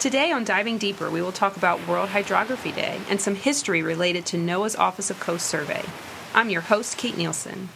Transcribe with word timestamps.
Today 0.00 0.32
on 0.32 0.44
Diving 0.44 0.78
Deeper, 0.78 1.10
we 1.10 1.20
will 1.20 1.30
talk 1.30 1.58
about 1.58 1.86
World 1.86 2.08
Hydrography 2.08 2.72
Day 2.72 3.02
and 3.10 3.20
some 3.20 3.34
history 3.34 3.82
related 3.82 4.24
to 4.26 4.38
NOAA's 4.38 4.74
Office 4.74 5.10
of 5.10 5.20
Coast 5.20 5.44
Survey. 5.44 5.84
I'm 6.32 6.48
your 6.48 6.62
host, 6.62 6.96
Kate 6.96 7.18
Nielsen. 7.18 7.68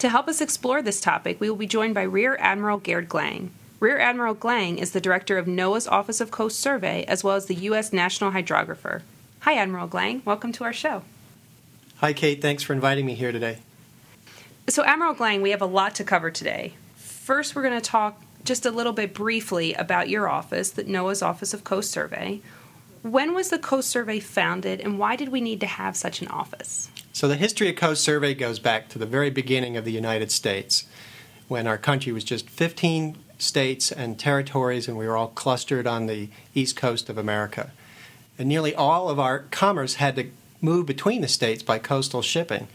To 0.00 0.10
help 0.10 0.28
us 0.28 0.42
explore 0.42 0.82
this 0.82 1.00
topic, 1.00 1.40
we 1.40 1.48
will 1.48 1.56
be 1.56 1.66
joined 1.66 1.94
by 1.94 2.02
Rear 2.02 2.36
Admiral 2.38 2.76
Gerd 2.76 3.08
Glang. 3.08 3.50
Rear 3.80 3.98
Admiral 3.98 4.34
Glang 4.34 4.76
is 4.76 4.92
the 4.92 5.00
director 5.00 5.38
of 5.38 5.46
NOAA's 5.46 5.88
Office 5.88 6.20
of 6.20 6.30
Coast 6.30 6.60
Survey 6.60 7.02
as 7.04 7.24
well 7.24 7.34
as 7.34 7.46
the 7.46 7.54
U.S. 7.54 7.94
National 7.94 8.32
Hydrographer. 8.32 9.00
Hi, 9.40 9.54
Admiral 9.54 9.86
Glang. 9.86 10.20
Welcome 10.26 10.52
to 10.52 10.64
our 10.64 10.72
show. 10.74 11.00
Hi, 11.96 12.12
Kate. 12.12 12.42
Thanks 12.42 12.62
for 12.62 12.74
inviting 12.74 13.06
me 13.06 13.14
here 13.14 13.32
today. 13.32 13.60
So, 14.68 14.84
Admiral 14.84 15.14
Glang, 15.14 15.40
we 15.40 15.52
have 15.52 15.62
a 15.62 15.66
lot 15.66 15.94
to 15.94 16.04
cover 16.04 16.30
today. 16.30 16.74
First, 16.96 17.56
we're 17.56 17.62
going 17.62 17.80
to 17.80 17.90
talk 17.90 18.20
just 18.44 18.66
a 18.66 18.70
little 18.70 18.92
bit 18.92 19.14
briefly 19.14 19.74
about 19.74 20.08
your 20.08 20.28
office, 20.28 20.70
the 20.70 20.84
NOAA's 20.84 21.22
Office 21.22 21.54
of 21.54 21.64
Coast 21.64 21.90
Survey. 21.90 22.40
When 23.02 23.34
was 23.34 23.50
the 23.50 23.58
Coast 23.58 23.88
Survey 23.88 24.20
founded, 24.20 24.80
and 24.80 24.98
why 24.98 25.16
did 25.16 25.30
we 25.30 25.40
need 25.40 25.60
to 25.60 25.66
have 25.66 25.96
such 25.96 26.20
an 26.20 26.28
office? 26.28 26.90
So, 27.12 27.28
the 27.28 27.36
history 27.36 27.68
of 27.68 27.76
Coast 27.76 28.02
Survey 28.02 28.34
goes 28.34 28.58
back 28.58 28.88
to 28.90 28.98
the 28.98 29.06
very 29.06 29.30
beginning 29.30 29.76
of 29.76 29.84
the 29.84 29.92
United 29.92 30.30
States, 30.30 30.84
when 31.48 31.66
our 31.66 31.78
country 31.78 32.12
was 32.12 32.24
just 32.24 32.48
15 32.48 33.16
states 33.38 33.92
and 33.92 34.18
territories, 34.18 34.88
and 34.88 34.96
we 34.96 35.06
were 35.06 35.16
all 35.16 35.28
clustered 35.28 35.86
on 35.86 36.06
the 36.06 36.28
east 36.54 36.76
coast 36.76 37.08
of 37.08 37.18
America. 37.18 37.72
And 38.38 38.48
nearly 38.48 38.74
all 38.74 39.08
of 39.08 39.18
our 39.18 39.40
commerce 39.50 39.94
had 39.94 40.16
to 40.16 40.30
move 40.60 40.86
between 40.86 41.20
the 41.20 41.28
states 41.28 41.62
by 41.62 41.78
coastal 41.78 42.22
shipping. 42.22 42.68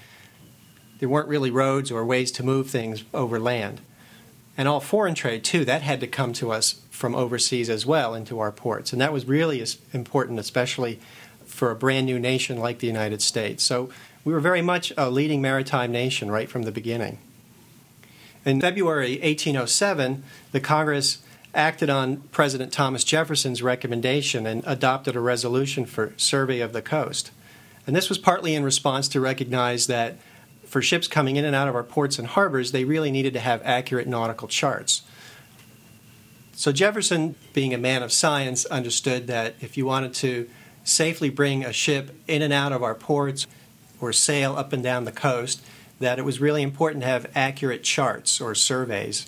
There 0.99 1.09
weren't 1.09 1.27
really 1.27 1.51
roads 1.51 1.91
or 1.91 2.05
ways 2.05 2.31
to 2.33 2.43
move 2.43 2.69
things 2.69 3.03
over 3.13 3.39
land 3.39 3.81
and 4.59 4.67
all 4.67 4.81
foreign 4.81 5.15
trade 5.15 5.41
too 5.41 5.63
that 5.63 5.83
had 5.83 6.01
to 6.01 6.05
come 6.05 6.33
to 6.33 6.51
us 6.51 6.81
from 6.89 7.15
overseas 7.15 7.69
as 7.69 7.85
well 7.85 8.13
into 8.13 8.41
our 8.41 8.51
ports. 8.51 8.91
And 8.91 9.01
that 9.01 9.13
was 9.13 9.23
really 9.23 9.65
important 9.93 10.37
especially 10.37 10.99
for 11.45 11.71
a 11.71 11.75
brand 11.75 12.05
new 12.05 12.19
nation 12.19 12.57
like 12.57 12.79
the 12.79 12.87
united 12.87 13.21
states. 13.21 13.63
So 13.63 13.89
we 14.25 14.33
were 14.33 14.41
very 14.41 14.61
much 14.61 14.91
a 14.97 15.09
leading 15.09 15.41
maritime 15.41 15.93
nation 15.93 16.29
right 16.29 16.49
from 16.49 16.63
the 16.63 16.73
beginning. 16.73 17.19
In 18.43 18.59
february 18.59 19.13
1807 19.21 20.23
the 20.51 20.59
congress 20.59 21.19
acted 21.55 21.89
on 21.89 22.17
president 22.33 22.73
thomas 22.73 23.05
jefferson's 23.05 23.63
recommendation 23.63 24.45
and 24.45 24.61
adopted 24.67 25.15
a 25.15 25.21
resolution 25.21 25.85
for 25.85 26.13
survey 26.17 26.59
of 26.59 26.73
the 26.73 26.81
coast. 26.81 27.31
And 27.87 27.95
this 27.95 28.09
was 28.09 28.17
partly 28.17 28.55
in 28.55 28.65
response 28.65 29.07
to 29.07 29.21
recognize 29.21 29.87
that 29.87 30.17
for 30.69 30.81
ships 30.81 31.07
coming 31.07 31.35
in 31.35 31.45
and 31.45 31.55
out 31.55 31.67
of 31.67 31.75
our 31.75 31.83
ports 31.83 32.19
and 32.19 32.27
harbors, 32.27 32.71
they 32.71 32.83
really 32.83 33.09
needed 33.11 33.33
to 33.33 33.39
have 33.39 33.61
accurate 33.65 34.07
nautical 34.07 34.47
charts. 34.47 35.01
So 36.53 36.71
Jefferson, 36.71 37.35
being 37.53 37.73
a 37.73 37.77
man 37.77 38.03
of 38.03 38.11
science, 38.11 38.65
understood 38.65 39.27
that 39.27 39.55
if 39.61 39.77
you 39.77 39.85
wanted 39.85 40.13
to 40.15 40.47
safely 40.83 41.29
bring 41.29 41.65
a 41.65 41.73
ship 41.73 42.15
in 42.27 42.41
and 42.41 42.53
out 42.53 42.71
of 42.71 42.83
our 42.83 42.93
ports 42.93 43.47
or 43.99 44.13
sail 44.13 44.55
up 44.55 44.71
and 44.71 44.83
down 44.83 45.05
the 45.05 45.11
coast, 45.11 45.61
that 45.99 46.19
it 46.19 46.25
was 46.25 46.39
really 46.39 46.61
important 46.61 47.01
to 47.03 47.09
have 47.09 47.31
accurate 47.33 47.83
charts 47.83 48.39
or 48.39 48.53
surveys. 48.53 49.27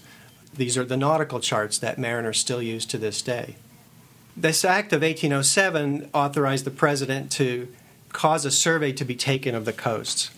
These 0.53 0.77
are 0.77 0.85
the 0.85 0.97
nautical 0.97 1.39
charts 1.39 1.77
that 1.79 1.97
mariners 1.97 2.39
still 2.39 2.61
use 2.61 2.85
to 2.87 2.97
this 2.97 3.21
day. 3.21 3.55
This 4.37 4.63
act 4.63 4.93
of 4.93 5.01
1807 5.01 6.09
authorized 6.13 6.65
the 6.65 6.71
president 6.71 7.31
to 7.33 7.67
cause 8.09 8.45
a 8.45 8.51
survey 8.51 8.91
to 8.93 9.05
be 9.05 9.15
taken 9.15 9.55
of 9.55 9.65
the 9.65 9.73
coasts. 9.73 10.31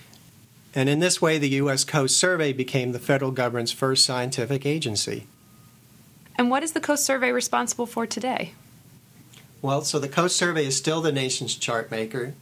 And 0.75 0.89
in 0.89 0.99
this 0.99 1.21
way, 1.21 1.37
the 1.37 1.49
U.S. 1.49 1.83
Coast 1.83 2.17
Survey 2.17 2.51
became 2.51 2.91
the 2.91 2.99
federal 2.99 3.31
government's 3.31 3.71
first 3.71 4.03
scientific 4.05 4.65
agency. 4.65 5.27
And 6.35 6.49
what 6.49 6.63
is 6.63 6.71
the 6.71 6.79
Coast 6.79 7.05
Survey 7.05 7.31
responsible 7.31 7.85
for 7.85 8.07
today? 8.07 8.53
Well, 9.61 9.83
so 9.83 9.99
the 9.99 10.09
Coast 10.09 10.35
Survey 10.35 10.65
is 10.65 10.75
still 10.75 10.99
the 11.01 11.11
nation's 11.11 11.55
chart 11.55 11.91
maker, 11.91 12.33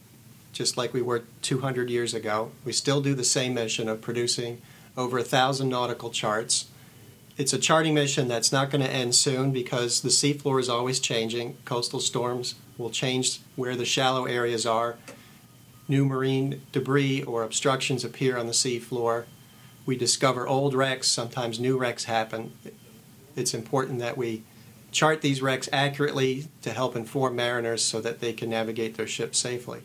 just 0.53 0.77
like 0.77 0.93
we 0.93 1.01
were 1.01 1.23
200 1.41 1.89
years 1.89 2.13
ago. 2.13 2.51
We 2.63 2.71
still 2.71 3.01
do 3.01 3.13
the 3.13 3.25
same 3.25 3.53
mission 3.53 3.89
of 3.89 4.01
producing 4.01 4.61
over 4.95 5.17
a 5.17 5.23
thousand 5.23 5.69
nautical 5.69 6.09
charts. 6.09 6.67
It's 7.37 7.53
a 7.53 7.59
charting 7.59 7.93
mission 7.93 8.27
that's 8.27 8.51
not 8.51 8.71
going 8.71 8.83
to 8.83 8.89
end 8.89 9.13
soon 9.15 9.51
because 9.51 10.01
the 10.01 10.09
seafloor 10.09 10.59
is 10.59 10.69
always 10.69 10.99
changing. 10.99 11.57
Coastal 11.65 11.99
storms 11.99 12.55
will 12.77 12.89
change 12.89 13.39
where 13.55 13.75
the 13.75 13.85
shallow 13.85 14.25
areas 14.25 14.65
are 14.65 14.95
new 15.91 16.05
marine 16.05 16.61
debris 16.71 17.21
or 17.21 17.43
obstructions 17.43 18.03
appear 18.03 18.37
on 18.37 18.47
the 18.47 18.53
seafloor. 18.53 19.25
We 19.85 19.97
discover 19.97 20.47
old 20.47 20.73
wrecks, 20.73 21.07
sometimes 21.07 21.59
new 21.59 21.77
wrecks 21.77 22.05
happen. 22.05 22.53
It's 23.35 23.53
important 23.53 23.99
that 23.99 24.17
we 24.17 24.43
chart 24.91 25.21
these 25.21 25.41
wrecks 25.41 25.67
accurately 25.71 26.47
to 26.61 26.71
help 26.71 26.95
inform 26.95 27.35
mariners 27.35 27.83
so 27.83 27.99
that 28.01 28.21
they 28.21 28.31
can 28.33 28.49
navigate 28.49 28.95
their 28.95 29.07
ships 29.07 29.37
safely. 29.37 29.81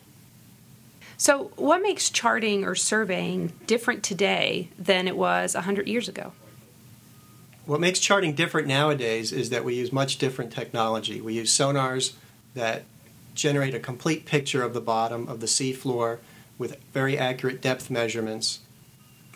So, 1.17 1.51
what 1.55 1.81
makes 1.81 2.09
charting 2.09 2.63
or 2.63 2.75
surveying 2.75 3.53
different 3.65 4.03
today 4.03 4.69
than 4.77 5.07
it 5.07 5.17
was 5.17 5.55
100 5.55 5.87
years 5.87 6.07
ago? 6.07 6.31
What 7.65 7.81
makes 7.81 7.99
charting 7.99 8.33
different 8.33 8.67
nowadays 8.67 9.33
is 9.33 9.49
that 9.49 9.65
we 9.65 9.75
use 9.75 9.91
much 9.91 10.19
different 10.19 10.53
technology. 10.53 11.19
We 11.19 11.33
use 11.33 11.51
sonars 11.51 12.13
that 12.53 12.83
generate 13.37 13.73
a 13.73 13.79
complete 13.79 14.25
picture 14.25 14.63
of 14.63 14.73
the 14.73 14.81
bottom 14.81 15.27
of 15.27 15.39
the 15.39 15.45
seafloor 15.45 16.19
with 16.57 16.77
very 16.93 17.17
accurate 17.17 17.61
depth 17.61 17.89
measurements. 17.89 18.59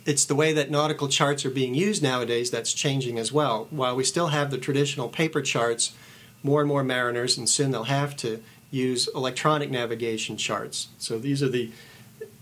It's 0.06 0.26
the 0.26 0.36
way 0.36 0.52
that 0.54 0.72
nautical 0.72 1.08
charts 1.08 1.46
are 1.46 1.52
being 1.52 1.76
used 1.76 2.02
nowadays 2.02 2.50
that's 2.50 2.74
changing 2.74 3.20
as 3.20 3.32
well. 3.32 3.68
While 3.70 3.96
we 3.96 4.04
still 4.04 4.28
have 4.28 4.50
the 4.50 4.58
traditional 4.58 5.08
paper 5.08 5.42
charts, 5.42 5.94
more 6.42 6.62
and 6.62 6.68
more 6.68 6.84
mariners, 6.84 7.38
and 7.38 7.48
soon 7.48 7.70
they'll 7.72 7.84
have 7.84 8.18
to, 8.18 8.44
use 8.72 9.08
electronic 9.14 9.70
navigation 9.70 10.38
charts. 10.38 10.88
So 10.98 11.20
these 11.20 11.44
are 11.44 11.50
the 11.50 11.72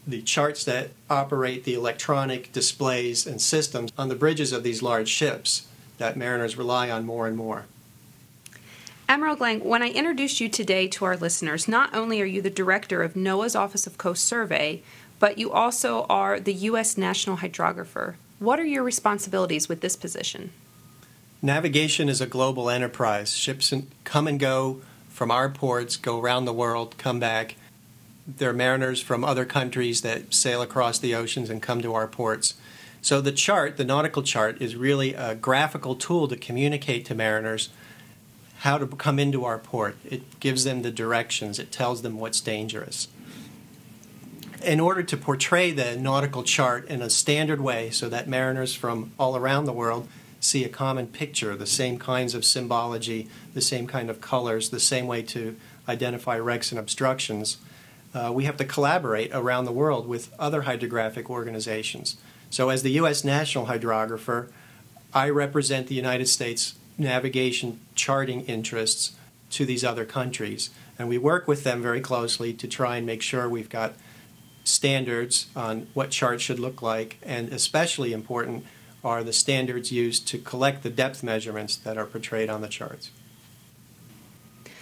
the 0.07 0.21
charts 0.23 0.63
that 0.63 0.89
operate 1.09 1.65
the 1.65 1.75
electronic 1.75 2.51
displays 2.51 3.27
and 3.27 3.39
systems 3.39 3.91
on 3.95 4.09
the 4.09 4.15
bridges 4.15 4.51
of 4.51 4.63
these 4.63 4.81
large 4.81 5.07
ships 5.07 5.67
that 5.99 6.17
mariners 6.17 6.57
rely 6.57 6.89
on 6.89 7.05
more 7.05 7.27
and 7.27 7.37
more. 7.37 7.65
Admiral 9.09 9.37
Glang, 9.37 9.63
when 9.63 9.81
I 9.81 9.89
introduced 9.89 10.39
you 10.39 10.49
today 10.49 10.87
to 10.89 11.03
our 11.03 11.17
listeners, 11.17 11.67
not 11.67 11.95
only 11.95 12.21
are 12.21 12.25
you 12.25 12.43
the 12.43 12.51
director 12.51 13.01
of 13.01 13.15
NOAA's 13.15 13.55
Office 13.55 13.87
of 13.87 13.97
Coast 13.97 14.23
Survey, 14.23 14.83
but 15.17 15.39
you 15.39 15.51
also 15.51 16.05
are 16.11 16.39
the 16.39 16.53
U.S. 16.53 16.95
National 16.95 17.37
Hydrographer. 17.37 18.13
What 18.37 18.59
are 18.59 18.65
your 18.65 18.83
responsibilities 18.83 19.67
with 19.67 19.81
this 19.81 19.95
position? 19.95 20.51
Navigation 21.41 22.07
is 22.07 22.21
a 22.21 22.27
global 22.27 22.69
enterprise. 22.69 23.35
Ships 23.35 23.73
come 24.03 24.27
and 24.27 24.39
go 24.39 24.79
from 25.09 25.31
our 25.31 25.49
ports, 25.49 25.97
go 25.97 26.21
around 26.21 26.45
the 26.45 26.53
world, 26.53 26.95
come 26.99 27.19
back. 27.19 27.55
There 28.27 28.51
are 28.51 28.53
mariners 28.53 29.01
from 29.01 29.23
other 29.23 29.43
countries 29.43 30.01
that 30.01 30.35
sail 30.35 30.61
across 30.61 30.99
the 30.99 31.15
oceans 31.15 31.49
and 31.49 31.63
come 31.63 31.81
to 31.81 31.95
our 31.95 32.07
ports. 32.07 32.53
So 33.01 33.21
the 33.21 33.31
chart, 33.31 33.77
the 33.77 33.85
nautical 33.85 34.21
chart, 34.21 34.61
is 34.61 34.75
really 34.75 35.15
a 35.15 35.33
graphical 35.33 35.95
tool 35.95 36.27
to 36.27 36.35
communicate 36.35 37.05
to 37.05 37.15
mariners 37.15 37.69
how 38.59 38.77
to 38.77 38.85
come 38.87 39.19
into 39.19 39.45
our 39.45 39.57
port. 39.57 39.95
It 40.03 40.39
gives 40.39 40.65
them 40.65 40.81
the 40.81 40.91
directions, 40.91 41.59
it 41.59 41.71
tells 41.71 42.01
them 42.01 42.19
what's 42.19 42.41
dangerous. 42.41 43.07
In 44.63 44.81
order 44.81 45.01
to 45.01 45.15
portray 45.15 45.71
the 45.71 45.95
nautical 45.95 46.43
chart 46.43 46.85
in 46.87 47.01
a 47.01 47.09
standard 47.09 47.61
way 47.61 47.89
so 47.89 48.09
that 48.09 48.27
mariners 48.27 48.73
from 48.73 49.13
all 49.17 49.37
around 49.37 49.65
the 49.65 49.73
world 49.73 50.09
see 50.41 50.65
a 50.65 50.69
common 50.69 51.07
picture, 51.07 51.55
the 51.55 51.65
same 51.65 51.97
kinds 51.97 52.33
of 52.33 52.43
symbology, 52.43 53.29
the 53.53 53.61
same 53.61 53.87
kind 53.87 54.09
of 54.09 54.19
colors, 54.19 54.69
the 54.69 54.79
same 54.79 55.07
way 55.07 55.21
to 55.21 55.55
identify 55.87 56.37
wrecks 56.37 56.71
and 56.71 56.79
obstructions, 56.79 57.57
uh, 58.13 58.31
we 58.33 58.43
have 58.43 58.57
to 58.57 58.65
collaborate 58.65 59.31
around 59.33 59.65
the 59.65 59.71
world 59.71 60.07
with 60.07 60.33
other 60.37 60.63
hydrographic 60.63 61.29
organizations. 61.29 62.17
So, 62.49 62.69
as 62.69 62.83
the 62.83 62.91
U.S. 62.91 63.23
National 63.23 63.67
Hydrographer, 63.67 64.49
I 65.13 65.29
represent 65.29 65.87
the 65.87 65.95
United 65.95 66.27
States 66.27 66.75
navigation 66.99 67.79
charting 67.95 68.41
interests 68.45 69.13
to 69.51 69.65
these 69.65 69.83
other 69.83 70.05
countries. 70.05 70.69
And 70.97 71.07
we 71.07 71.17
work 71.17 71.47
with 71.47 71.63
them 71.63 71.81
very 71.81 72.01
closely 72.01 72.53
to 72.53 72.67
try 72.67 72.97
and 72.97 73.05
make 73.05 73.21
sure 73.21 73.47
we've 73.47 73.69
got 73.69 73.93
standards 74.63 75.47
on 75.55 75.87
what 75.93 76.11
charts 76.11 76.43
should 76.43 76.59
look 76.59 76.81
like, 76.81 77.17
and 77.23 77.51
especially 77.51 78.13
important 78.13 78.65
are 79.03 79.23
the 79.23 79.33
standards 79.33 79.91
used 79.91 80.27
to 80.27 80.37
collect 80.37 80.83
the 80.83 80.89
depth 80.89 81.23
measurements 81.23 81.75
that 81.77 81.97
are 81.97 82.05
portrayed 82.05 82.49
on 82.49 82.61
the 82.61 82.67
charts. 82.67 83.11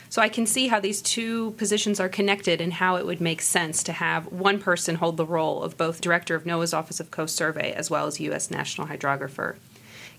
So 0.09 0.21
I 0.21 0.29
can 0.29 0.45
see 0.45 0.67
how 0.67 0.79
these 0.79 1.01
two 1.01 1.51
positions 1.51 1.99
are 1.99 2.09
connected 2.09 2.61
and 2.61 2.73
how 2.73 2.95
it 2.95 3.05
would 3.05 3.19
make 3.19 3.41
sense 3.41 3.83
to 3.83 3.91
have 3.91 4.31
one 4.31 4.59
person 4.59 4.95
hold 4.95 5.17
the 5.17 5.25
role 5.25 5.61
of 5.61 5.77
both 5.77 6.01
director 6.01 6.33
of 6.33 6.45
NOAA's 6.45 6.73
Office 6.73 6.99
of 6.99 7.11
Coast 7.11 7.35
Survey 7.35 7.73
as 7.73 7.89
well 7.91 8.07
as 8.07 8.19
U.S. 8.21 8.49
National 8.49 8.87
Hydrographer. 8.87 9.57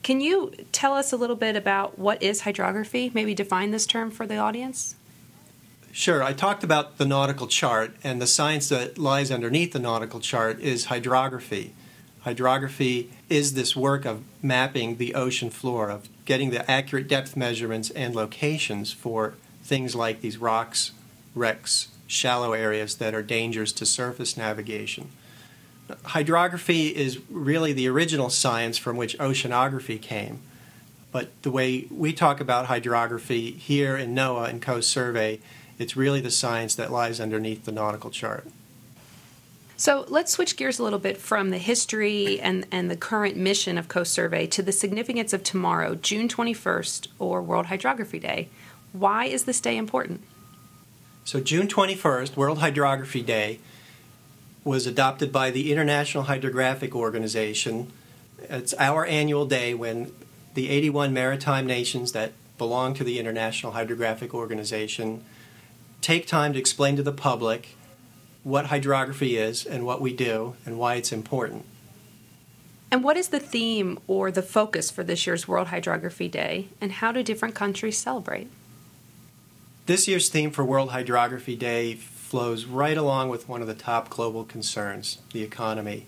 Can 0.03 0.21
you 0.21 0.53
tell 0.73 0.95
us 0.95 1.12
a 1.12 1.17
little 1.17 1.37
bit 1.37 1.56
about 1.56 1.99
what 1.99 2.23
is 2.23 2.43
hydrography? 2.43 3.11
Maybe 3.12 3.35
define 3.35 3.71
this 3.71 3.87
term 3.87 4.11
for 4.11 4.27
the 4.27 4.37
audience? 4.37 4.95
Sure. 5.93 6.23
I 6.23 6.33
talked 6.33 6.62
about 6.62 6.99
the 6.99 7.05
nautical 7.05 7.47
chart, 7.47 7.97
and 8.05 8.23
the 8.23 8.27
science 8.27 8.69
that 8.69 8.99
lies 8.99 9.31
underneath 9.31 9.73
the 9.73 9.79
nautical 9.79 10.21
chart 10.21 10.61
is 10.61 10.87
hydrography. 10.87 11.75
Hydrography 12.21 13.11
is 13.29 13.55
this 13.55 13.75
work 13.75 14.05
of 14.05 14.23
mapping 14.43 14.97
the 14.97 15.15
ocean 15.15 15.50
floor, 15.50 15.91
of 15.91 16.09
getting 16.25 16.50
the 16.50 16.69
accurate 16.71 17.09
depth 17.09 17.37
measurements 17.37 17.91
and 17.91 18.15
locations 18.15 18.93
for 18.93 19.35
things 19.62 19.95
like 19.95 20.21
these 20.21 20.39
rocks, 20.39 20.93
wrecks, 21.35 21.89
shallow 22.06 22.53
areas 22.53 22.97
that 22.97 23.15
are 23.15 23.23
dangerous 23.23 23.73
to 23.73 23.87
surface 23.87 24.37
navigation. 24.37 25.11
Hydrography 26.05 26.88
is 26.88 27.19
really 27.31 27.73
the 27.73 27.88
original 27.88 28.31
science 28.31 28.79
from 28.79 28.96
which 28.96 29.17
oceanography 29.19 30.00
came. 30.00 30.40
But 31.11 31.31
the 31.43 31.50
way 31.50 31.87
we 31.90 32.12
talk 32.12 32.40
about 32.40 32.67
hydrography 32.67 33.52
here 33.52 33.96
in 33.96 34.14
NOAA 34.14 34.50
and 34.50 34.61
Coast 34.61 34.90
Survey, 34.90 35.40
it's 35.79 35.96
really 35.96 36.20
the 36.20 36.31
science 36.31 36.75
that 36.75 36.93
lies 36.93 37.20
underneath 37.20 37.64
the 37.64 37.73
nautical 37.73 38.11
chart. 38.11 38.46
So 39.79 40.05
let's 40.08 40.32
switch 40.32 40.56
gears 40.56 40.81
a 40.81 40.82
little 40.82 40.99
bit 40.99 41.19
from 41.19 41.50
the 41.50 41.58
history 41.58 42.40
and, 42.40 42.67
and 42.73 42.90
the 42.90 42.96
current 42.96 43.37
mission 43.37 43.79
of 43.79 43.87
Coast 43.87 44.12
Survey 44.12 44.46
to 44.49 44.61
the 44.61 44.73
significance 44.73 45.32
of 45.32 45.44
tomorrow, 45.44 45.94
June 45.94 46.29
21st, 46.29 47.06
or 47.20 47.40
World 47.40 47.67
Hydrography 47.67 48.19
Day. 48.19 48.49
Why 48.93 49.26
is 49.26 49.44
this 49.44 49.61
day 49.61 49.76
important? 49.76 50.23
So, 51.25 51.40
June 51.40 51.69
21st, 51.69 52.37
World 52.37 52.58
Hydrography 52.58 53.23
Day, 53.23 53.61
was 54.64 54.87
adopted 54.87 55.32
by 55.32 55.50
the 55.50 55.72
International 55.72 56.25
Hydrographic 56.25 56.94
Organization. 56.94 57.93
It's 58.49 58.75
our 58.78 59.06
annual 59.06 59.46
day 59.46 59.75
when 59.75 60.12
the 60.55 60.69
81 60.69 61.12
maritime 61.12 61.66
nations 61.66 62.12
that 62.12 62.32
belong 62.56 62.94
to 62.94 63.05
the 63.05 63.19
International 63.19 63.72
Hydrographic 63.72 64.34
Organization 64.34 65.25
take 66.00 66.26
time 66.26 66.52
to 66.52 66.58
explain 66.58 66.96
to 66.96 67.02
the 67.02 67.12
public 67.12 67.76
what 68.43 68.66
hydrography 68.66 69.37
is 69.37 69.64
and 69.64 69.84
what 69.84 70.00
we 70.00 70.12
do 70.12 70.56
and 70.64 70.78
why 70.78 70.94
it's 70.94 71.12
important. 71.12 71.64
And 72.90 73.04
what 73.04 73.16
is 73.16 73.28
the 73.28 73.40
theme 73.40 73.99
or 74.06 74.31
the 74.31 74.43
focus 74.43 74.90
for 74.90 75.04
this 75.04 75.26
year's 75.26 75.46
World 75.46 75.69
Hydrography 75.69 76.28
Day, 76.28 76.69
and 76.81 76.93
how 76.93 77.12
do 77.12 77.22
different 77.22 77.54
countries 77.54 77.99
celebrate? 77.99 78.49
This 79.87 80.08
year's 80.08 80.28
theme 80.28 80.50
for 80.50 80.64
World 80.64 80.90
Hydrography 80.90 81.56
Day 81.56 81.94
flows 82.28 82.64
right 82.64 82.96
along 82.96 83.28
with 83.28 83.48
one 83.48 83.60
of 83.60 83.66
the 83.66 83.75
top 83.75 84.10
global 84.10 84.44
concerns 84.44 85.19
the 85.32 85.42
economy. 85.42 86.06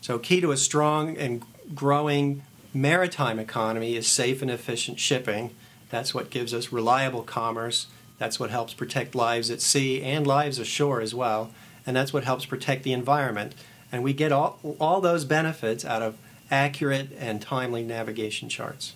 So, 0.00 0.18
key 0.18 0.40
to 0.40 0.52
a 0.52 0.56
strong 0.56 1.16
and 1.16 1.42
growing 1.74 2.42
maritime 2.72 3.38
economy 3.38 3.96
is 3.96 4.06
safe 4.06 4.42
and 4.42 4.50
efficient 4.50 5.00
shipping. 5.00 5.54
That's 5.90 6.14
what 6.14 6.30
gives 6.30 6.52
us 6.52 6.72
reliable 6.72 7.22
commerce. 7.22 7.86
That's 8.18 8.38
what 8.38 8.50
helps 8.50 8.74
protect 8.74 9.14
lives 9.14 9.50
at 9.50 9.60
sea 9.60 10.02
and 10.02 10.26
lives 10.26 10.58
ashore 10.58 11.00
as 11.00 11.14
well 11.14 11.50
and 11.86 11.96
that's 11.96 12.12
what 12.12 12.24
helps 12.24 12.46
protect 12.46 12.82
the 12.82 12.92
environment. 12.92 13.54
And 13.92 14.02
we 14.02 14.12
get 14.12 14.32
all, 14.32 14.58
all 14.80 15.00
those 15.00 15.24
benefits 15.24 15.84
out 15.84 16.02
of 16.02 16.16
accurate 16.50 17.10
and 17.18 17.40
timely 17.40 17.82
navigation 17.82 18.48
charts. 18.48 18.94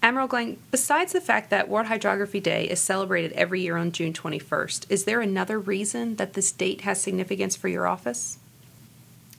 Admiral 0.00 0.28
Glang, 0.28 0.58
besides 0.70 1.12
the 1.12 1.20
fact 1.20 1.50
that 1.50 1.68
World 1.68 1.88
Hydrography 1.88 2.38
Day 2.38 2.68
is 2.68 2.80
celebrated 2.80 3.32
every 3.32 3.62
year 3.62 3.76
on 3.76 3.90
June 3.90 4.12
21st, 4.12 4.86
is 4.88 5.04
there 5.04 5.20
another 5.20 5.58
reason 5.58 6.16
that 6.16 6.34
this 6.34 6.52
date 6.52 6.82
has 6.82 7.00
significance 7.00 7.56
for 7.56 7.68
your 7.68 7.86
office? 7.86 8.38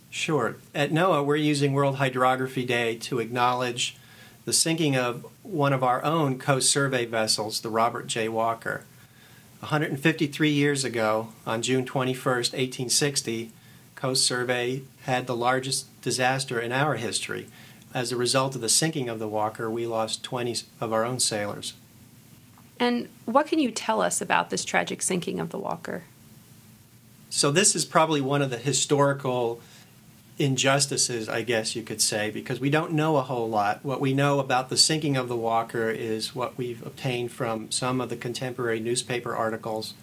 Sure. 0.10 0.58
At 0.76 0.92
NOAA, 0.92 1.26
we're 1.26 1.38
using 1.38 1.72
World 1.72 1.96
Hydrography 1.96 2.66
Day 2.66 2.96
to 2.98 3.20
acknowledge 3.20 3.96
the 4.44 4.52
sinking 4.52 4.98
of 4.98 5.26
one 5.44 5.72
of 5.72 5.84
our 5.84 6.04
own 6.04 6.38
Coast 6.38 6.70
Survey 6.70 7.06
vessels, 7.06 7.62
the 7.62 7.70
Robert 7.70 8.08
J. 8.08 8.28
Walker. 8.28 8.84
153 9.62 10.50
years 10.50 10.84
ago, 10.84 11.30
on 11.46 11.62
June 11.62 11.86
21st, 11.86 12.54
1860, 12.54 13.52
Coast 13.96 14.26
Survey 14.26 14.82
had 15.04 15.28
the 15.28 15.36
largest 15.36 16.02
disaster 16.02 16.60
in 16.60 16.72
our 16.72 16.96
history. 16.96 17.48
As 17.94 18.12
a 18.12 18.18
result 18.18 18.56
of 18.56 18.62
the 18.62 18.70
sinking 18.70 19.10
of 19.10 19.20
the 19.20 19.28
Walker, 19.28 19.70
we 19.70 19.88
lost 19.88 20.24
20 20.24 20.56
of 20.80 20.94
our 20.94 21.04
own 21.04 21.20
sailors. 21.20 21.74
And 22.80 23.10
what 23.26 23.48
can 23.48 23.60
you 23.60 23.72
tell 23.72 24.02
us 24.02 24.22
about 24.22 24.50
this 24.50 24.64
tragic 24.64 25.02
sinking 25.02 25.40
of 25.40 25.50
the 25.50 25.58
Walker? 25.58 26.04
So, 27.30 27.52
this 27.52 27.76
is 27.76 27.86
probably 27.86 28.22
one 28.22 28.42
of 28.42 28.50
the 28.50 28.58
historical 28.58 29.62
injustices, 30.40 31.28
I 31.28 31.42
guess 31.42 31.76
you 31.76 31.84
could 31.84 32.02
say, 32.02 32.32
because 32.32 32.60
we 32.60 32.70
don't 32.70 32.94
know 32.94 33.18
a 33.18 33.22
whole 33.22 33.50
lot. 33.50 33.84
What 33.84 34.00
we 34.00 34.14
know 34.14 34.40
about 34.40 34.70
the 34.70 34.78
sinking 34.78 35.18
of 35.18 35.28
the 35.28 35.36
Walker 35.36 35.90
is 35.90 36.34
what 36.34 36.58
we've 36.58 36.84
obtained 36.86 37.32
from 37.32 37.70
some 37.72 38.00
of 38.00 38.10
the 38.10 38.16
contemporary 38.16 38.80
newspaper 38.80 39.36
articles 39.36 39.94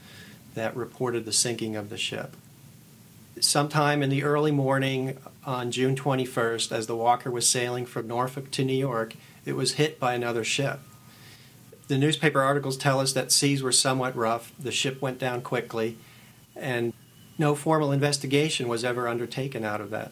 that 0.55 0.77
reported 0.77 1.25
the 1.25 1.33
sinking 1.33 1.75
of 1.75 1.89
the 1.89 1.97
ship. 1.97 2.37
Sometime 3.41 4.03
in 4.03 4.11
the 4.11 4.23
early 4.23 4.53
morning 4.53 5.19
on 5.47 5.71
June 5.71 5.95
21st, 5.95 6.73
as 6.73 6.89
the 6.89 6.97
Walker 6.97 7.31
was 7.31 7.49
sailing 7.49 7.87
from 7.87 8.09
Norfolk 8.09 8.51
to 8.51 8.65
New 8.65 8.75
York, 8.75 9.15
it 9.45 9.55
was 9.55 9.75
hit 9.75 10.01
by 10.01 10.15
another 10.15 10.43
ship. 10.43 10.81
The 11.87 11.97
newspaper 11.97 12.43
articles 12.43 12.77
tell 12.77 12.99
us 12.99 13.13
that 13.13 13.31
seas 13.31 13.63
were 13.63 13.71
somewhat 13.71 14.17
rough, 14.17 14.53
the 14.59 14.73
ship 14.73 15.01
went 15.01 15.21
down 15.21 15.43
quickly, 15.43 15.97
and 16.57 16.93
no 17.39 17.55
formal 17.55 17.93
investigation 17.93 18.67
was 18.67 18.85
ever 18.85 19.07
undertaken 19.07 19.65
out 19.65 19.81
of 19.81 19.91
that. 19.91 20.11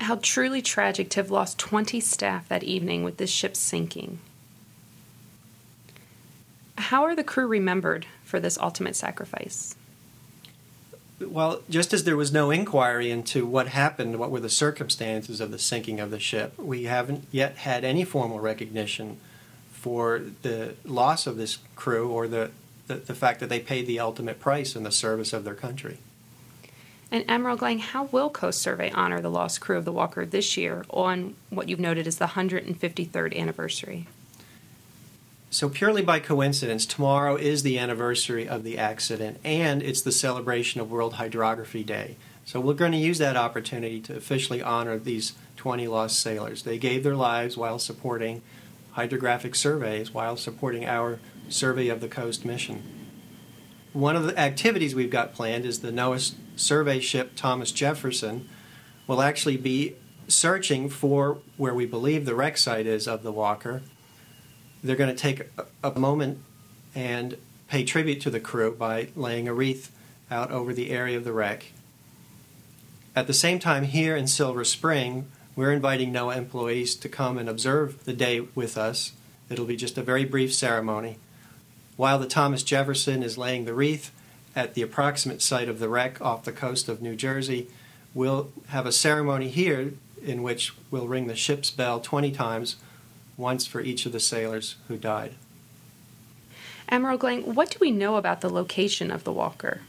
How 0.00 0.16
truly 0.16 0.62
tragic 0.62 1.08
to 1.10 1.20
have 1.20 1.30
lost 1.30 1.58
20 1.58 2.00
staff 2.00 2.48
that 2.48 2.64
evening 2.64 3.04
with 3.04 3.18
this 3.18 3.30
ship 3.30 3.54
sinking. 3.54 4.18
How 6.76 7.04
are 7.04 7.14
the 7.14 7.22
crew 7.22 7.46
remembered 7.46 8.06
for 8.24 8.40
this 8.40 8.58
ultimate 8.58 8.96
sacrifice? 8.96 9.76
Well, 11.20 11.62
just 11.68 11.92
as 11.92 12.04
there 12.04 12.16
was 12.16 12.32
no 12.32 12.50
inquiry 12.50 13.10
into 13.10 13.44
what 13.44 13.68
happened, 13.68 14.18
what 14.18 14.30
were 14.30 14.40
the 14.40 14.48
circumstances 14.48 15.40
of 15.40 15.50
the 15.50 15.58
sinking 15.58 16.00
of 16.00 16.10
the 16.10 16.18
ship, 16.18 16.58
we 16.58 16.84
haven't 16.84 17.26
yet 17.30 17.58
had 17.58 17.84
any 17.84 18.04
formal 18.04 18.40
recognition 18.40 19.18
for 19.70 20.22
the 20.42 20.74
loss 20.84 21.26
of 21.26 21.36
this 21.36 21.58
crew 21.76 22.10
or 22.10 22.26
the, 22.26 22.50
the, 22.86 22.96
the 22.96 23.14
fact 23.14 23.40
that 23.40 23.48
they 23.48 23.60
paid 23.60 23.86
the 23.86 24.00
ultimate 24.00 24.40
price 24.40 24.74
in 24.74 24.82
the 24.82 24.90
service 24.90 25.32
of 25.32 25.44
their 25.44 25.54
country. 25.54 25.98
And 27.10 27.24
Admiral 27.28 27.56
Glang, 27.56 27.80
how 27.80 28.04
will 28.04 28.30
Coast 28.30 28.62
Survey 28.62 28.90
honor 28.92 29.20
the 29.20 29.30
lost 29.30 29.60
crew 29.60 29.76
of 29.76 29.84
the 29.84 29.92
Walker 29.92 30.24
this 30.24 30.56
year 30.56 30.84
on 30.90 31.34
what 31.50 31.68
you've 31.68 31.80
noted 31.80 32.06
as 32.06 32.18
the 32.18 32.28
153rd 32.28 33.36
anniversary? 33.36 34.06
So, 35.52 35.68
purely 35.68 36.02
by 36.02 36.20
coincidence, 36.20 36.86
tomorrow 36.86 37.34
is 37.34 37.64
the 37.64 37.76
anniversary 37.76 38.48
of 38.48 38.62
the 38.62 38.78
accident 38.78 39.40
and 39.42 39.82
it's 39.82 40.00
the 40.00 40.12
celebration 40.12 40.80
of 40.80 40.92
World 40.92 41.14
Hydrography 41.14 41.82
Day. 41.82 42.16
So, 42.44 42.60
we're 42.60 42.74
going 42.74 42.92
to 42.92 42.98
use 42.98 43.18
that 43.18 43.36
opportunity 43.36 44.00
to 44.02 44.16
officially 44.16 44.62
honor 44.62 44.96
these 44.96 45.32
20 45.56 45.88
lost 45.88 46.20
sailors. 46.20 46.62
They 46.62 46.78
gave 46.78 47.02
their 47.02 47.16
lives 47.16 47.56
while 47.56 47.80
supporting 47.80 48.42
hydrographic 48.92 49.56
surveys, 49.56 50.14
while 50.14 50.36
supporting 50.36 50.86
our 50.86 51.18
Survey 51.48 51.88
of 51.88 52.00
the 52.00 52.08
Coast 52.08 52.44
mission. 52.44 52.84
One 53.92 54.14
of 54.14 54.26
the 54.26 54.38
activities 54.38 54.94
we've 54.94 55.10
got 55.10 55.34
planned 55.34 55.66
is 55.66 55.80
the 55.80 55.90
NOAA 55.90 56.32
survey 56.54 57.00
ship 57.00 57.32
Thomas 57.34 57.72
Jefferson 57.72 58.48
will 59.08 59.20
actually 59.20 59.56
be 59.56 59.96
searching 60.28 60.88
for 60.88 61.38
where 61.56 61.74
we 61.74 61.86
believe 61.86 62.24
the 62.24 62.36
wreck 62.36 62.56
site 62.56 62.86
is 62.86 63.08
of 63.08 63.24
the 63.24 63.32
Walker. 63.32 63.82
They're 64.82 64.96
going 64.96 65.14
to 65.14 65.20
take 65.20 65.40
a, 65.58 65.66
a 65.90 65.98
moment 65.98 66.38
and 66.94 67.36
pay 67.68 67.84
tribute 67.84 68.20
to 68.22 68.30
the 68.30 68.40
crew 68.40 68.72
by 68.72 69.08
laying 69.14 69.48
a 69.48 69.54
wreath 69.54 69.92
out 70.30 70.50
over 70.50 70.72
the 70.72 70.90
area 70.90 71.16
of 71.16 71.24
the 71.24 71.32
wreck. 71.32 71.72
At 73.14 73.26
the 73.26 73.34
same 73.34 73.58
time, 73.58 73.84
here 73.84 74.16
in 74.16 74.26
Silver 74.26 74.64
Spring, 74.64 75.30
we're 75.56 75.72
inviting 75.72 76.12
NOAA 76.12 76.36
employees 76.36 76.94
to 76.96 77.08
come 77.08 77.38
and 77.38 77.48
observe 77.48 78.04
the 78.04 78.12
day 78.12 78.40
with 78.54 78.78
us. 78.78 79.12
It'll 79.48 79.66
be 79.66 79.76
just 79.76 79.98
a 79.98 80.02
very 80.02 80.24
brief 80.24 80.54
ceremony. 80.54 81.18
While 81.96 82.18
the 82.18 82.26
Thomas 82.26 82.62
Jefferson 82.62 83.22
is 83.22 83.36
laying 83.36 83.64
the 83.64 83.74
wreath, 83.74 84.12
at 84.54 84.74
the 84.74 84.82
approximate 84.82 85.42
site 85.42 85.68
of 85.68 85.78
the 85.78 85.88
wreck 85.88 86.20
off 86.20 86.44
the 86.44 86.52
coast 86.52 86.88
of 86.88 87.02
New 87.02 87.14
Jersey. 87.14 87.68
We'll 88.14 88.50
have 88.68 88.86
a 88.86 88.92
ceremony 88.92 89.48
here 89.48 89.94
in 90.22 90.42
which 90.42 90.74
we'll 90.90 91.06
ring 91.06 91.26
the 91.26 91.36
ship's 91.36 91.70
bell 91.70 92.00
20 92.00 92.30
times, 92.32 92.76
once 93.40 93.66
for 93.66 93.80
each 93.80 94.06
of 94.06 94.12
the 94.12 94.20
sailors 94.20 94.76
who 94.88 94.96
died. 94.96 95.34
Admiral 96.88 97.18
Glang, 97.18 97.54
what 97.54 97.70
do 97.70 97.78
we 97.80 97.90
know 97.90 98.16
about 98.16 98.40
the 98.40 98.50
location 98.50 99.10
of 99.10 99.24
the 99.24 99.32
Walker? 99.32 99.80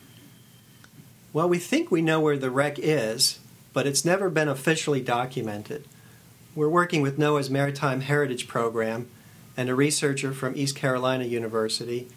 Well, 1.33 1.49
we 1.49 1.59
think 1.59 1.89
we 1.89 2.01
know 2.01 2.19
where 2.19 2.37
the 2.37 2.51
wreck 2.51 2.77
is, 2.77 3.39
but 3.73 3.87
it's 3.87 4.05
never 4.05 4.29
been 4.29 4.47
officially 4.47 5.01
documented. 5.01 5.85
We're 6.55 6.69
working 6.69 7.01
with 7.01 7.17
NOAA's 7.17 7.49
Maritime 7.49 8.01
Heritage 8.01 8.47
Program 8.47 9.07
and 9.55 9.69
a 9.69 9.75
researcher 9.75 10.33
from 10.33 10.55
East 10.55 10.75
Carolina 10.75 11.23
University 11.23 12.07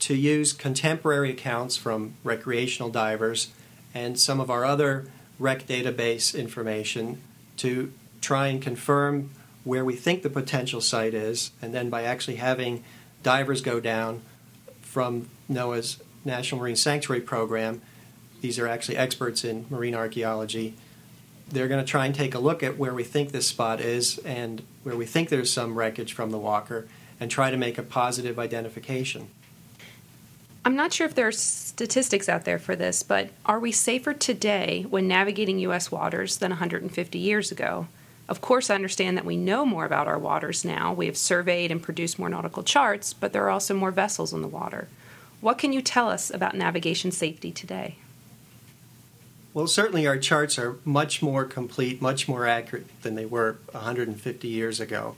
to 0.00 0.14
use 0.14 0.52
contemporary 0.52 1.30
accounts 1.30 1.76
from 1.76 2.14
recreational 2.24 2.90
divers 2.90 3.48
and 3.92 4.18
some 4.18 4.40
of 4.40 4.50
our 4.50 4.64
other 4.64 5.06
wreck 5.38 5.66
database 5.66 6.36
information 6.36 7.22
to 7.58 7.92
try 8.20 8.48
and 8.48 8.60
confirm 8.60 9.30
where 9.64 9.84
we 9.84 9.96
think 9.96 10.22
the 10.22 10.30
potential 10.30 10.80
site 10.80 11.14
is, 11.14 11.50
and 11.60 11.74
then 11.74 11.90
by 11.90 12.02
actually 12.04 12.36
having 12.36 12.84
divers 13.22 13.60
go 13.60 13.80
down 13.80 14.20
from 14.82 15.28
NOAA's 15.50 15.98
National 16.24 16.60
Marine 16.60 16.76
Sanctuary 16.76 17.22
Program, 17.22 17.82
these 18.40 18.58
are 18.58 18.68
actually 18.68 18.96
experts 18.96 19.42
in 19.42 19.66
marine 19.70 19.94
archaeology. 19.94 20.74
They're 21.50 21.68
going 21.68 21.84
to 21.84 21.90
try 21.90 22.06
and 22.06 22.14
take 22.14 22.34
a 22.34 22.38
look 22.38 22.62
at 22.62 22.78
where 22.78 22.94
we 22.94 23.04
think 23.04 23.32
this 23.32 23.46
spot 23.46 23.80
is 23.80 24.18
and 24.18 24.62
where 24.82 24.96
we 24.96 25.06
think 25.06 25.30
there's 25.30 25.52
some 25.52 25.78
wreckage 25.78 26.12
from 26.12 26.30
the 26.30 26.38
Walker, 26.38 26.86
and 27.18 27.30
try 27.30 27.50
to 27.50 27.56
make 27.56 27.78
a 27.78 27.82
positive 27.82 28.38
identification. 28.38 29.28
I'm 30.66 30.76
not 30.76 30.92
sure 30.92 31.06
if 31.06 31.14
there 31.14 31.28
are 31.28 31.32
statistics 31.32 32.28
out 32.28 32.44
there 32.44 32.58
for 32.58 32.74
this, 32.74 33.02
but 33.02 33.30
are 33.44 33.60
we 33.60 33.70
safer 33.70 34.14
today 34.14 34.86
when 34.88 35.06
navigating 35.06 35.58
U.S. 35.60 35.90
waters 35.90 36.38
than 36.38 36.50
150 36.50 37.18
years 37.18 37.52
ago? 37.52 37.86
Of 38.28 38.40
course, 38.40 38.70
I 38.70 38.74
understand 38.74 39.16
that 39.16 39.24
we 39.24 39.36
know 39.36 39.66
more 39.66 39.84
about 39.84 40.08
our 40.08 40.18
waters 40.18 40.64
now. 40.64 40.92
We 40.92 41.06
have 41.06 41.16
surveyed 41.16 41.70
and 41.70 41.82
produced 41.82 42.18
more 42.18 42.28
nautical 42.30 42.62
charts, 42.62 43.12
but 43.12 43.32
there 43.32 43.44
are 43.44 43.50
also 43.50 43.74
more 43.74 43.90
vessels 43.90 44.32
in 44.32 44.40
the 44.40 44.48
water. 44.48 44.88
What 45.40 45.58
can 45.58 45.74
you 45.74 45.82
tell 45.82 46.08
us 46.08 46.30
about 46.30 46.56
navigation 46.56 47.10
safety 47.10 47.52
today? 47.52 47.96
Well, 49.52 49.66
certainly 49.66 50.06
our 50.06 50.16
charts 50.16 50.58
are 50.58 50.78
much 50.84 51.22
more 51.22 51.44
complete, 51.44 52.00
much 52.00 52.26
more 52.26 52.46
accurate 52.46 52.86
than 53.02 53.14
they 53.14 53.26
were 53.26 53.58
150 53.72 54.48
years 54.48 54.80
ago. 54.80 55.16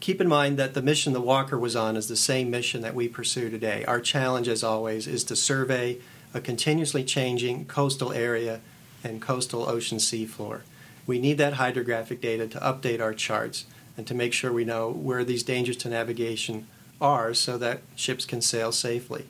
Keep 0.00 0.20
in 0.20 0.26
mind 0.26 0.58
that 0.58 0.74
the 0.74 0.82
mission 0.82 1.12
the 1.12 1.20
Walker 1.20 1.56
was 1.56 1.76
on 1.76 1.96
is 1.96 2.08
the 2.08 2.16
same 2.16 2.50
mission 2.50 2.80
that 2.82 2.94
we 2.94 3.06
pursue 3.06 3.50
today. 3.50 3.84
Our 3.84 4.00
challenge, 4.00 4.48
as 4.48 4.64
always, 4.64 5.06
is 5.06 5.22
to 5.24 5.36
survey 5.36 5.98
a 6.34 6.40
continuously 6.40 7.04
changing 7.04 7.66
coastal 7.66 8.12
area 8.12 8.60
and 9.04 9.22
coastal 9.22 9.68
ocean 9.68 9.98
seafloor. 9.98 10.62
We 11.06 11.18
need 11.18 11.38
that 11.38 11.54
hydrographic 11.54 12.20
data 12.20 12.46
to 12.48 12.58
update 12.60 13.00
our 13.00 13.14
charts 13.14 13.66
and 13.96 14.06
to 14.06 14.14
make 14.14 14.32
sure 14.32 14.52
we 14.52 14.64
know 14.64 14.90
where 14.90 15.24
these 15.24 15.42
dangers 15.42 15.76
to 15.78 15.88
navigation 15.88 16.66
are 17.00 17.34
so 17.34 17.58
that 17.58 17.80
ships 17.96 18.24
can 18.24 18.40
sail 18.40 18.72
safely. 18.72 19.26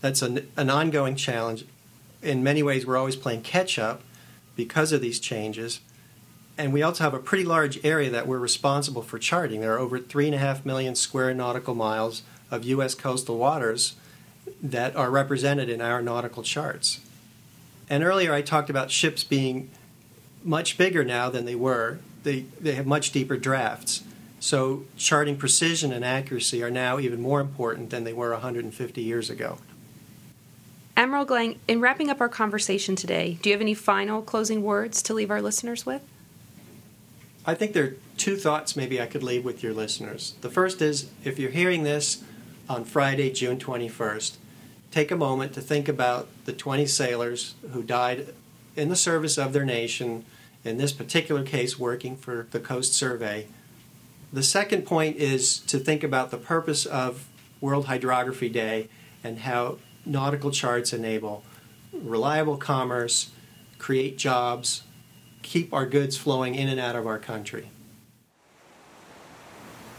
That's 0.00 0.22
an, 0.22 0.48
an 0.56 0.70
ongoing 0.70 1.16
challenge. 1.16 1.64
In 2.22 2.42
many 2.42 2.62
ways, 2.62 2.84
we're 2.84 2.96
always 2.96 3.16
playing 3.16 3.42
catch 3.42 3.78
up 3.78 4.02
because 4.56 4.92
of 4.92 5.00
these 5.00 5.20
changes, 5.20 5.80
and 6.58 6.72
we 6.72 6.82
also 6.82 7.04
have 7.04 7.14
a 7.14 7.18
pretty 7.18 7.44
large 7.44 7.84
area 7.84 8.10
that 8.10 8.26
we're 8.26 8.38
responsible 8.38 9.02
for 9.02 9.18
charting. 9.18 9.60
There 9.60 9.74
are 9.74 9.78
over 9.78 9.98
three 9.98 10.26
and 10.26 10.34
a 10.34 10.38
half 10.38 10.64
million 10.64 10.94
square 10.94 11.34
nautical 11.34 11.74
miles 11.74 12.22
of 12.50 12.64
U.S. 12.64 12.94
coastal 12.94 13.36
waters 13.36 13.96
that 14.62 14.96
are 14.96 15.10
represented 15.10 15.68
in 15.68 15.80
our 15.80 16.00
nautical 16.00 16.42
charts. 16.42 17.00
And 17.90 18.02
earlier 18.02 18.32
I 18.32 18.42
talked 18.42 18.70
about 18.70 18.90
ships 18.90 19.22
being 19.22 19.70
much 20.46 20.78
bigger 20.78 21.04
now 21.04 21.28
than 21.28 21.44
they 21.44 21.54
were. 21.54 21.98
They, 22.22 22.46
they 22.60 22.72
have 22.72 22.86
much 22.86 23.12
deeper 23.12 23.36
drafts. 23.36 24.02
So 24.40 24.84
charting 24.96 25.36
precision 25.36 25.92
and 25.92 26.04
accuracy 26.04 26.62
are 26.62 26.70
now 26.70 26.98
even 26.98 27.20
more 27.20 27.40
important 27.40 27.90
than 27.90 28.04
they 28.04 28.12
were 28.12 28.30
150 28.30 29.02
years 29.02 29.28
ago. 29.28 29.58
Admiral 30.96 31.24
Glang, 31.24 31.58
in 31.68 31.80
wrapping 31.80 32.08
up 32.08 32.20
our 32.20 32.28
conversation 32.28 32.96
today, 32.96 33.38
do 33.42 33.50
you 33.50 33.54
have 33.54 33.60
any 33.60 33.74
final 33.74 34.22
closing 34.22 34.62
words 34.62 35.02
to 35.02 35.14
leave 35.14 35.30
our 35.30 35.42
listeners 35.42 35.84
with? 35.84 36.02
I 37.44 37.54
think 37.54 37.74
there 37.74 37.84
are 37.84 37.96
two 38.16 38.36
thoughts 38.36 38.76
maybe 38.76 39.00
I 39.00 39.06
could 39.06 39.22
leave 39.22 39.44
with 39.44 39.62
your 39.62 39.74
listeners. 39.74 40.34
The 40.40 40.50
first 40.50 40.80
is 40.80 41.10
if 41.22 41.38
you're 41.38 41.50
hearing 41.50 41.82
this 41.82 42.24
on 42.68 42.84
Friday, 42.84 43.30
June 43.30 43.58
21st, 43.58 44.36
take 44.90 45.10
a 45.10 45.16
moment 45.16 45.52
to 45.52 45.60
think 45.60 45.88
about 45.88 46.28
the 46.46 46.52
20 46.52 46.86
sailors 46.86 47.54
who 47.72 47.82
died 47.82 48.34
in 48.76 48.88
the 48.88 48.96
service 48.96 49.38
of 49.38 49.52
their 49.52 49.64
nation, 49.64 50.24
in 50.64 50.76
this 50.76 50.92
particular 50.92 51.42
case, 51.42 51.78
working 51.78 52.16
for 52.16 52.46
the 52.50 52.60
Coast 52.60 52.92
Survey. 52.94 53.46
The 54.32 54.42
second 54.42 54.84
point 54.84 55.16
is 55.16 55.58
to 55.60 55.78
think 55.78 56.04
about 56.04 56.30
the 56.30 56.36
purpose 56.36 56.84
of 56.84 57.26
World 57.60 57.86
Hydrography 57.86 58.48
Day 58.48 58.88
and 59.24 59.40
how 59.40 59.78
nautical 60.04 60.50
charts 60.50 60.92
enable 60.92 61.42
reliable 61.92 62.56
commerce, 62.56 63.30
create 63.78 64.18
jobs, 64.18 64.82
keep 65.42 65.72
our 65.72 65.86
goods 65.86 66.16
flowing 66.16 66.54
in 66.54 66.68
and 66.68 66.78
out 66.78 66.96
of 66.96 67.06
our 67.06 67.18
country. 67.18 67.70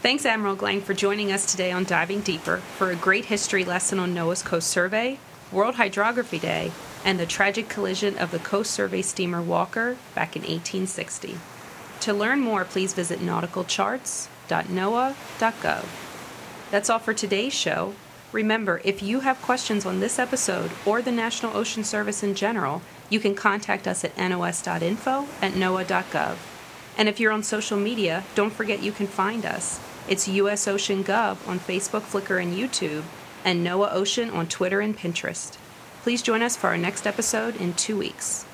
Thanks, 0.00 0.24
Admiral 0.24 0.54
Glang, 0.54 0.80
for 0.80 0.94
joining 0.94 1.32
us 1.32 1.50
today 1.50 1.72
on 1.72 1.82
Diving 1.84 2.20
Deeper 2.20 2.58
for 2.58 2.92
a 2.92 2.96
great 2.96 3.24
history 3.24 3.64
lesson 3.64 3.98
on 3.98 4.14
NOAA's 4.14 4.42
Coast 4.42 4.68
Survey, 4.68 5.18
World 5.50 5.74
Hydrography 5.74 6.38
Day, 6.38 6.70
and 7.08 7.18
the 7.18 7.24
tragic 7.24 7.70
collision 7.70 8.18
of 8.18 8.30
the 8.32 8.38
Coast 8.38 8.70
Survey 8.70 9.00
steamer 9.00 9.40
Walker 9.40 9.96
back 10.14 10.36
in 10.36 10.42
1860. 10.42 11.38
To 12.00 12.12
learn 12.12 12.40
more, 12.40 12.66
please 12.66 12.92
visit 12.92 13.20
nauticalcharts.noaa.gov. 13.20 15.86
That's 16.70 16.90
all 16.90 16.98
for 16.98 17.14
today's 17.14 17.54
show. 17.54 17.94
Remember, 18.30 18.82
if 18.84 19.02
you 19.02 19.20
have 19.20 19.40
questions 19.40 19.86
on 19.86 20.00
this 20.00 20.18
episode 20.18 20.70
or 20.84 21.00
the 21.00 21.10
National 21.10 21.56
Ocean 21.56 21.82
Service 21.82 22.22
in 22.22 22.34
general, 22.34 22.82
you 23.08 23.20
can 23.20 23.34
contact 23.34 23.88
us 23.88 24.04
at 24.04 24.14
nos.info 24.18 25.26
at 25.40 25.54
noaa.gov. 25.54 26.36
And 26.98 27.08
if 27.08 27.18
you're 27.18 27.32
on 27.32 27.42
social 27.42 27.78
media, 27.78 28.24
don't 28.34 28.52
forget 28.52 28.82
you 28.82 28.92
can 28.92 29.06
find 29.06 29.46
us. 29.46 29.80
It's 30.10 30.28
US 30.28 30.68
Ocean 30.68 31.02
Gov 31.02 31.38
on 31.48 31.58
Facebook, 31.58 32.02
Flickr, 32.02 32.42
and 32.42 32.54
YouTube, 32.54 33.04
and 33.46 33.66
NOAA 33.66 33.94
Ocean 33.94 34.28
on 34.28 34.46
Twitter 34.46 34.82
and 34.82 34.94
Pinterest. 34.94 35.56
Please 36.02 36.22
join 36.22 36.42
us 36.42 36.56
for 36.56 36.68
our 36.68 36.78
next 36.78 37.06
episode 37.06 37.56
in 37.56 37.74
two 37.74 37.98
weeks. 37.98 38.44